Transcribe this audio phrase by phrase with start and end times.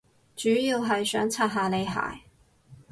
[0.35, 2.21] 主要係想刷下你鞋